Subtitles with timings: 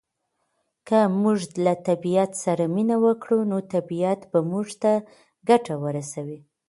[0.87, 4.91] که موږ له طبعیت سره مینه وکړو نو طبعیت به موږ ته
[5.49, 6.39] ګټه ورسوي.